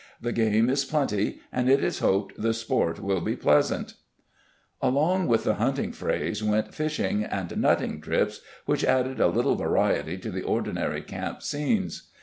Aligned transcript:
The 0.19 0.31
game 0.31 0.67
is 0.67 0.83
plenty 0.83 1.41
and 1.53 1.69
it 1.69 1.83
is 1.83 1.99
hoped 1.99 2.41
the 2.41 2.55
sport 2.55 2.99
will 2.99 3.21
be 3.21 3.35
pleasant". 3.35 3.93
Along 4.81 5.27
with 5.27 5.43
the 5.43 5.53
hunting 5.61 5.91
frays 5.91 6.43
went 6.43 6.73
fishing 6.73 7.23
and 7.23 7.55
nutting 7.57 8.01
trips 8.01 8.41
which 8.65 8.83
added 8.83 9.19
a 9.19 9.27
little 9.27 9.53
variety 9.53 10.17
to 10.17 10.31
the 10.31 10.41
ordinary 10.41 11.03
camp 11.03 11.43
scenes. 11.43 12.09